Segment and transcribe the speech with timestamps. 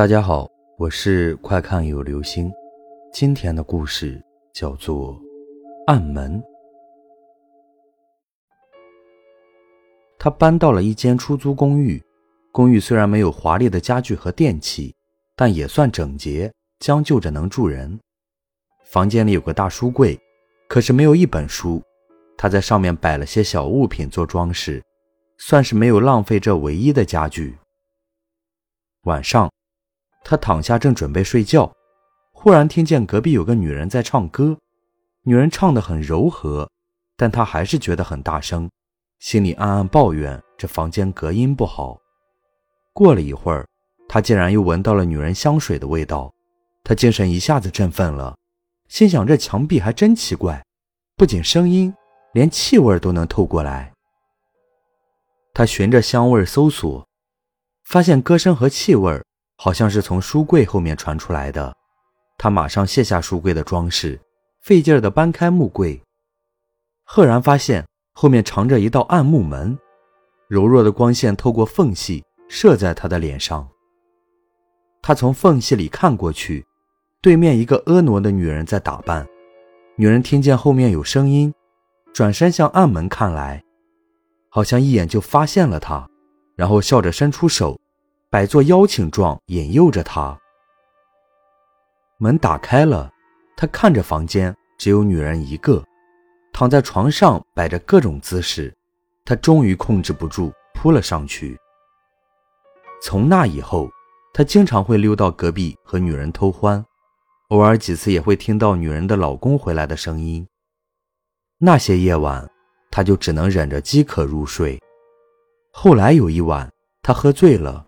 [0.00, 2.50] 大家好，我是快看有流星。
[3.12, 4.18] 今天的故事
[4.50, 5.12] 叫做
[5.86, 6.40] 《暗门》。
[10.18, 12.02] 他搬到了一间出租公寓，
[12.50, 14.96] 公寓虽然没有华丽的家具和电器，
[15.36, 18.00] 但也算整洁，将就着能住人。
[18.86, 20.18] 房间里有个大书柜，
[20.66, 21.82] 可是没有一本书。
[22.38, 24.82] 他在上面摆了些小物品做装饰，
[25.36, 27.58] 算是没有浪费这唯一的家具。
[29.02, 29.50] 晚上。
[30.22, 31.72] 他躺下，正准备睡觉，
[32.32, 34.56] 忽然听见隔壁有个女人在唱歌。
[35.22, 36.70] 女人唱得很柔和，
[37.16, 38.70] 但他还是觉得很大声，
[39.18, 41.98] 心里暗暗抱怨这房间隔音不好。
[42.94, 43.66] 过了一会儿，
[44.08, 46.32] 他竟然又闻到了女人香水的味道，
[46.82, 48.36] 他精神一下子振奋了，
[48.88, 50.64] 心想这墙壁还真奇怪，
[51.16, 51.92] 不仅声音，
[52.32, 53.92] 连气味都能透过来。
[55.52, 57.06] 他循着香味搜索，
[57.84, 59.22] 发现歌声和气味。
[59.62, 61.76] 好像是从书柜后面传出来的，
[62.38, 64.18] 他马上卸下书柜的装饰，
[64.62, 66.00] 费劲儿地搬开木柜，
[67.04, 69.78] 赫然发现后面藏着一道暗木门，
[70.48, 73.68] 柔弱的光线透过缝隙射在他的脸上。
[75.02, 76.64] 他从缝隙里看过去，
[77.20, 79.28] 对面一个婀娜的女人在打扮。
[79.96, 81.52] 女人听见后面有声音，
[82.14, 83.62] 转身向暗门看来，
[84.48, 86.08] 好像一眼就发现了他，
[86.56, 87.78] 然后笑着伸出手。
[88.32, 90.38] 摆作邀请状，引诱着他。
[92.18, 93.10] 门打开了，
[93.56, 95.84] 他看着房间，只有女人一个，
[96.52, 98.72] 躺在床上，摆着各种姿势。
[99.24, 101.58] 他终于控制不住，扑了上去。
[103.02, 103.90] 从那以后，
[104.32, 106.84] 他经常会溜到隔壁和女人偷欢，
[107.48, 110.46] 偶尔几次也会听到女人的老公回来的声音。
[111.58, 112.48] 那些夜晚，
[112.92, 114.80] 他就只能忍着饥渴入睡。
[115.72, 116.70] 后来有一晚，
[117.02, 117.86] 他喝醉了。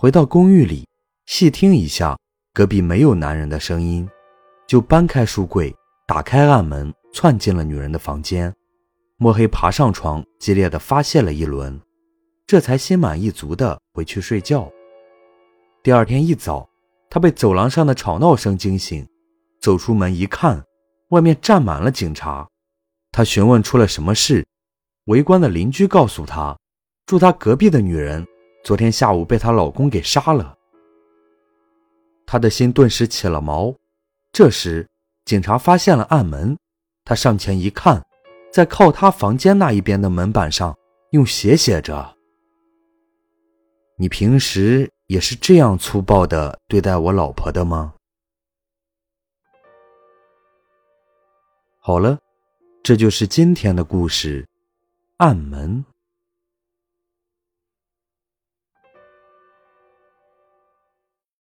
[0.00, 0.86] 回到公寓里，
[1.26, 2.16] 细听一下，
[2.54, 4.08] 隔壁没有男人的声音，
[4.68, 5.74] 就搬开书柜，
[6.06, 8.54] 打开暗门，窜进了女人的房间，
[9.16, 11.80] 摸黑爬上床，激烈的发泄了一轮，
[12.46, 14.70] 这才心满意足的回去睡觉。
[15.82, 16.70] 第二天一早，
[17.10, 19.04] 他被走廊上的吵闹声惊醒，
[19.60, 20.64] 走出门一看，
[21.08, 22.46] 外面站满了警察。
[23.10, 24.46] 他询问出了什么事，
[25.06, 26.56] 围观的邻居告诉他，
[27.04, 28.24] 住他隔壁的女人。
[28.68, 30.54] 昨天下午被她老公给杀了，
[32.26, 33.74] 她的心顿时起了毛。
[34.30, 34.86] 这时，
[35.24, 36.54] 警察发现了暗门，
[37.02, 38.04] 他上前一看，
[38.52, 40.76] 在靠他房间那一边的门板上
[41.12, 42.14] 用血写着
[43.96, 47.94] ：“你平时也是这样粗暴的对待我老婆的吗？”
[51.80, 52.18] 好了，
[52.82, 54.46] 这就是今天的故事，
[55.16, 55.82] 暗门。